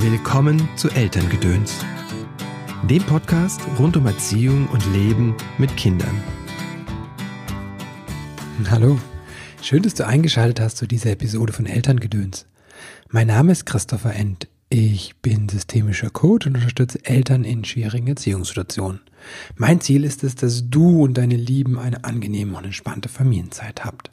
[0.00, 1.74] Willkommen zu Elterngedöns,
[2.88, 6.22] dem Podcast rund um Erziehung und Leben mit Kindern.
[8.70, 8.96] Hallo,
[9.60, 12.46] schön, dass du eingeschaltet hast zu dieser Episode von Elterngedöns.
[13.08, 14.46] Mein Name ist Christopher End.
[14.70, 19.00] Ich bin systemischer Coach und unterstütze Eltern in schwierigen Erziehungssituationen.
[19.56, 24.12] Mein Ziel ist es, dass du und deine Lieben eine angenehme und entspannte Familienzeit habt.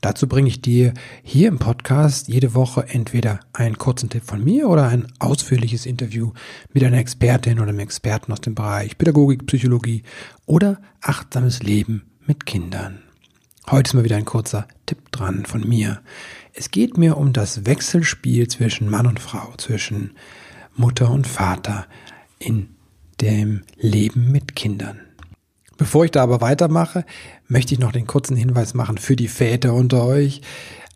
[0.00, 0.94] Dazu bringe ich dir
[1.24, 6.32] hier im Podcast jede Woche entweder einen kurzen Tipp von mir oder ein ausführliches Interview
[6.72, 10.04] mit einer Expertin oder einem Experten aus dem Bereich Pädagogik, Psychologie
[10.46, 13.00] oder achtsames Leben mit Kindern.
[13.68, 16.00] Heute ist mal wieder ein kurzer Tipp dran von mir.
[16.54, 20.12] Es geht mir um das Wechselspiel zwischen Mann und Frau, zwischen
[20.76, 21.86] Mutter und Vater
[22.38, 22.68] in
[23.20, 25.07] dem Leben mit Kindern.
[25.78, 27.06] Bevor ich da aber weitermache,
[27.46, 30.42] möchte ich noch den kurzen Hinweis machen für die Väter unter euch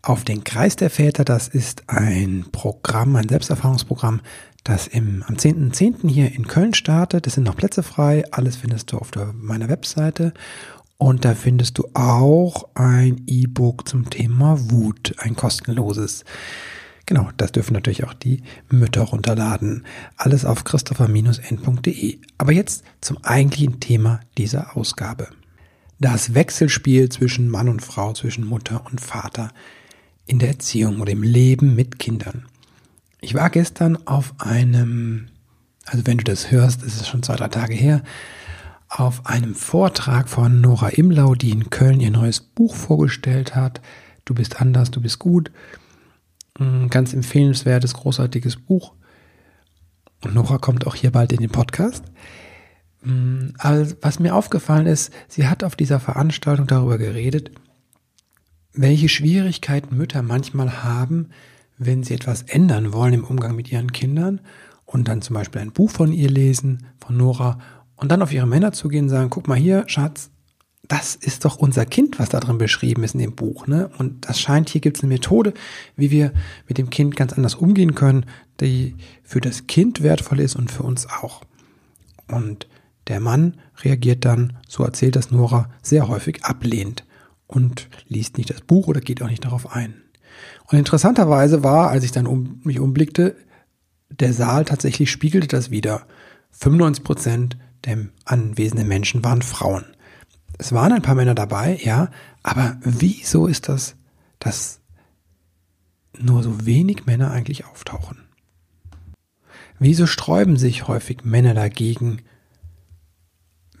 [0.01, 1.23] auf den Kreis der Väter.
[1.23, 4.19] Das ist ein Programm, ein Selbsterfahrungsprogramm,
[4.65, 6.01] das im, am 10.10.
[6.03, 6.09] .10.
[6.09, 7.25] hier in Köln startet.
[7.25, 8.25] Es sind noch Plätze frei.
[8.31, 10.33] Alles findest du auf der, meiner Webseite.
[10.97, 16.25] Und da findest du auch ein E-Book zum Thema Wut, ein kostenloses.
[17.05, 19.85] Genau, das dürfen natürlich auch die Mütter runterladen.
[20.15, 22.19] Alles auf christopher-n.de.
[22.37, 25.27] Aber jetzt zum eigentlichen Thema dieser Ausgabe.
[25.99, 29.51] Das Wechselspiel zwischen Mann und Frau, zwischen Mutter und Vater
[30.25, 32.45] in der Erziehung oder im Leben mit Kindern.
[33.19, 35.27] Ich war gestern auf einem,
[35.85, 38.03] also wenn du das hörst, ist es schon zwei, drei Tage her,
[38.89, 43.81] auf einem Vortrag von Nora Imlau, die in Köln ihr neues Buch vorgestellt hat.
[44.23, 45.51] Du bist anders, du bist gut.
[46.59, 48.93] Ein ganz empfehlenswertes, großartiges Buch.
[50.23, 52.03] Und Nora kommt auch hier bald in den Podcast.
[53.01, 57.51] Mm, aber was mir aufgefallen ist, sie hat auf dieser Veranstaltung darüber geredet,
[58.73, 61.29] welche Schwierigkeiten Mütter manchmal haben,
[61.77, 64.41] wenn sie etwas ändern wollen im Umgang mit ihren Kindern
[64.85, 67.59] und dann zum Beispiel ein Buch von ihr lesen, von Nora,
[67.95, 70.29] und dann auf ihre Männer zugehen und sagen, guck mal hier, Schatz,
[70.87, 73.67] das ist doch unser Kind, was da drin beschrieben ist in dem Buch.
[73.67, 73.89] Ne?
[73.97, 75.53] Und das scheint, hier gibt es eine Methode,
[75.95, 76.33] wie wir
[76.67, 78.25] mit dem Kind ganz anders umgehen können,
[78.59, 81.41] die für das Kind wertvoll ist und für uns auch.
[82.27, 82.67] Und
[83.07, 87.05] der Mann reagiert dann, so erzählt das Nora, sehr häufig ablehnend
[87.47, 89.95] und liest nicht das Buch oder geht auch nicht darauf ein.
[90.69, 93.35] Und interessanterweise war, als ich dann um, mich umblickte,
[94.09, 96.05] der Saal tatsächlich spiegelte das wieder.
[96.51, 99.85] 95 Prozent der anwesenden Menschen waren Frauen.
[100.63, 102.09] Es waren ein paar Männer dabei, ja,
[102.41, 103.97] aber wieso ist das,
[104.39, 104.79] dass
[106.17, 108.23] nur so wenig Männer eigentlich auftauchen?
[109.77, 112.21] Wieso sträuben sich häufig Männer dagegen,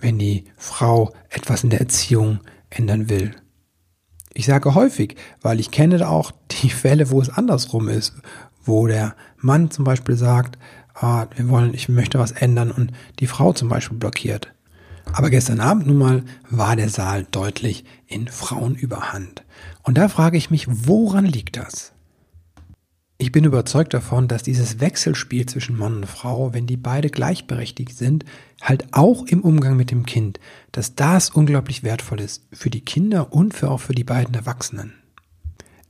[0.01, 3.33] wenn die Frau etwas in der Erziehung ändern will?
[4.33, 8.13] Ich sage häufig, weil ich kenne auch die Fälle, wo es andersrum ist,
[8.61, 10.59] wo der Mann zum Beispiel sagt,
[10.95, 14.53] ah, wir wollen, ich möchte was ändern und die Frau zum Beispiel blockiert.
[15.13, 19.43] Aber gestern Abend nun mal war der Saal deutlich in Frauenüberhand.
[19.83, 21.93] Und da frage ich mich, woran liegt das?
[23.19, 27.95] Ich bin überzeugt davon, dass dieses Wechselspiel zwischen Mann und Frau, wenn die beide gleichberechtigt
[27.95, 28.25] sind,
[28.61, 30.39] halt auch im Umgang mit dem Kind,
[30.71, 34.93] dass das unglaublich wertvoll ist für die Kinder und für auch für die beiden Erwachsenen.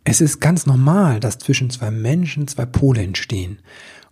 [0.04, 3.60] Es ist ganz normal, dass zwischen zwei Menschen zwei Pole entstehen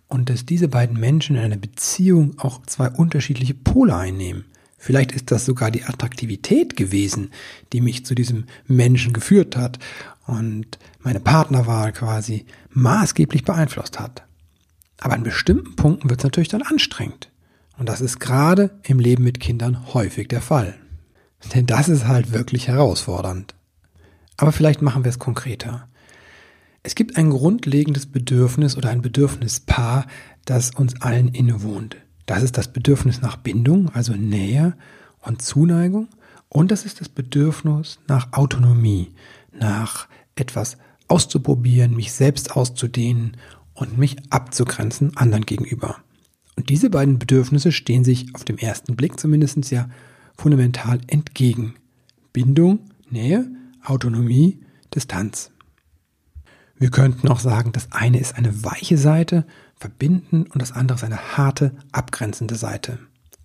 [0.08, 4.46] und dass diese beiden Menschen in einer Beziehung auch zwei unterschiedliche Pole einnehmen.
[4.84, 7.30] Vielleicht ist das sogar die Attraktivität gewesen,
[7.72, 9.78] die mich zu diesem Menschen geführt hat
[10.26, 14.24] und meine Partnerwahl quasi maßgeblich beeinflusst hat.
[14.98, 17.30] Aber an bestimmten Punkten wird es natürlich dann anstrengend.
[17.78, 20.74] Und das ist gerade im Leben mit Kindern häufig der Fall.
[21.54, 23.54] Denn das ist halt wirklich herausfordernd.
[24.36, 25.88] Aber vielleicht machen wir es konkreter.
[26.82, 30.08] Es gibt ein grundlegendes Bedürfnis oder ein Bedürfnispaar,
[30.44, 31.98] das uns allen innewohnt.
[32.32, 34.74] Das ist das Bedürfnis nach Bindung, also Nähe
[35.20, 36.08] und Zuneigung.
[36.48, 39.10] Und das ist das Bedürfnis nach Autonomie,
[39.52, 40.78] nach etwas
[41.08, 43.36] auszuprobieren, mich selbst auszudehnen
[43.74, 45.98] und mich abzugrenzen anderen gegenüber.
[46.56, 49.90] Und diese beiden Bedürfnisse stehen sich auf dem ersten Blick zumindest ja
[50.38, 51.74] fundamental entgegen.
[52.32, 52.78] Bindung,
[53.10, 53.46] Nähe,
[53.84, 54.58] Autonomie,
[54.94, 55.50] Distanz.
[56.82, 59.44] Wir könnten auch sagen, das eine ist eine weiche Seite
[59.76, 62.98] verbinden und das andere ist eine harte, abgrenzende Seite.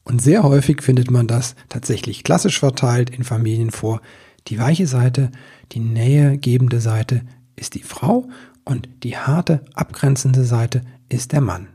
[0.03, 4.01] Und sehr häufig findet man das tatsächlich klassisch verteilt in Familien vor.
[4.47, 5.29] Die weiche Seite,
[5.71, 7.21] die nähegebende Seite
[7.55, 8.27] ist die Frau
[8.65, 11.67] und die harte, abgrenzende Seite ist der Mann.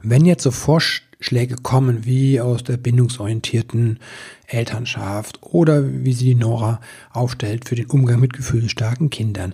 [0.00, 3.98] Wenn jetzt so Vorschläge kommen wie aus der bindungsorientierten
[4.46, 6.80] Elternschaft oder wie sie die Nora
[7.10, 9.52] aufstellt für den Umgang mit gefühlsstarken Kindern,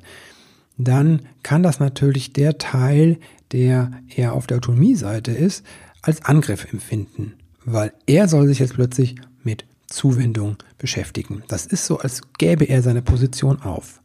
[0.76, 3.19] dann kann das natürlich der Teil
[3.53, 5.65] der eher auf der Autonomie-Seite ist,
[6.03, 7.35] als Angriff empfinden,
[7.65, 11.44] weil er soll sich jetzt plötzlich mit Zuwendung beschäftigen.
[11.49, 14.00] Das ist so, als gäbe er seine Position auf.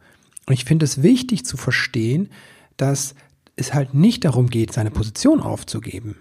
[0.46, 2.30] Und ich finde es wichtig zu verstehen,
[2.78, 3.16] dass
[3.56, 6.16] es halt nicht darum geht, seine Position aufzugeben.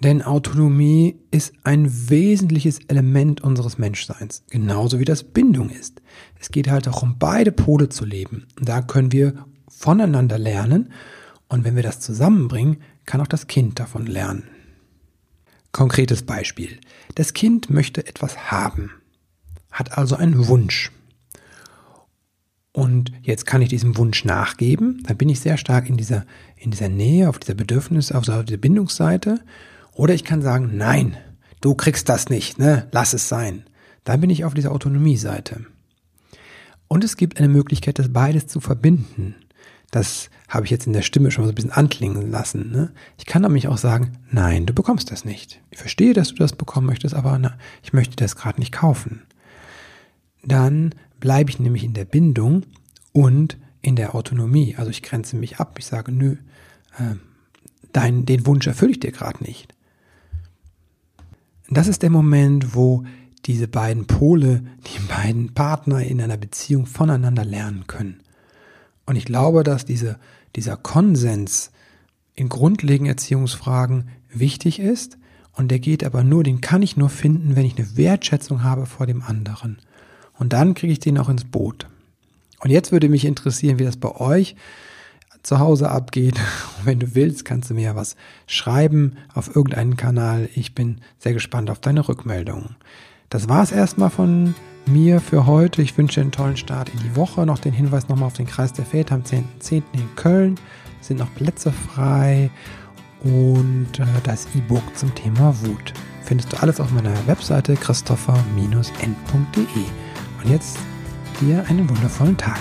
[0.00, 6.02] Denn Autonomie ist ein wesentliches Element unseres Menschseins, genauso wie das Bindung ist.
[6.40, 8.46] Es geht halt auch um beide Pole zu leben.
[8.60, 9.46] Da können wir
[9.76, 10.92] voneinander lernen
[11.48, 14.44] und wenn wir das zusammenbringen, kann auch das Kind davon lernen.
[15.72, 16.78] Konkretes Beispiel.
[17.14, 18.90] Das Kind möchte etwas haben,
[19.70, 20.92] hat also einen Wunsch.
[22.72, 26.24] Und jetzt kann ich diesem Wunsch nachgeben, dann bin ich sehr stark in dieser,
[26.56, 29.40] in dieser Nähe, auf dieser Bedürfnis, auf dieser Bindungsseite.
[29.92, 31.16] Oder ich kann sagen, nein,
[31.60, 32.88] du kriegst das nicht, ne?
[32.92, 33.64] lass es sein.
[34.04, 35.66] Dann bin ich auf dieser Autonomie-Seite.
[36.88, 39.34] Und es gibt eine Möglichkeit, das beides zu verbinden.
[39.92, 42.70] Das habe ich jetzt in der Stimme schon mal so ein bisschen anklingen lassen.
[42.72, 42.92] Ne?
[43.18, 45.60] Ich kann nämlich auch sagen, nein, du bekommst das nicht.
[45.70, 49.22] Ich verstehe, dass du das bekommen möchtest, aber na, ich möchte das gerade nicht kaufen.
[50.42, 52.64] Dann bleibe ich nämlich in der Bindung
[53.12, 54.76] und in der Autonomie.
[54.78, 55.76] Also ich grenze mich ab.
[55.78, 56.36] Ich sage, nö,
[56.98, 57.16] äh,
[57.92, 59.74] dein, den Wunsch erfülle ich dir gerade nicht.
[61.68, 63.04] Das ist der Moment, wo
[63.44, 68.22] diese beiden Pole, die beiden Partner in einer Beziehung voneinander lernen können.
[69.12, 70.18] Und ich glaube, dass diese,
[70.56, 71.70] dieser Konsens
[72.34, 75.18] in grundlegenden Erziehungsfragen wichtig ist.
[75.52, 78.86] Und der geht aber nur, den kann ich nur finden, wenn ich eine Wertschätzung habe
[78.86, 79.76] vor dem anderen.
[80.38, 81.88] Und dann kriege ich den auch ins Boot.
[82.60, 84.56] Und jetzt würde mich interessieren, wie das bei euch
[85.42, 86.40] zu Hause abgeht.
[86.78, 88.16] Und wenn du willst, kannst du mir ja was
[88.46, 90.48] schreiben auf irgendeinen Kanal.
[90.54, 92.76] Ich bin sehr gespannt auf deine Rückmeldungen.
[93.32, 95.80] Das war es erstmal von mir für heute.
[95.80, 97.46] Ich wünsche einen tollen Start in die Woche.
[97.46, 99.44] Noch den Hinweis nochmal auf den Kreis der Väter am 10.10.
[99.62, 99.82] .10.
[99.94, 100.60] in Köln.
[101.00, 102.50] Sind noch Plätze frei
[103.24, 105.94] und äh, das E-Book zum Thema Wut.
[106.24, 108.74] Findest du alles auf meiner Webseite christopher-n.de.
[110.44, 110.76] Und jetzt
[111.40, 112.60] dir einen wundervollen Tag.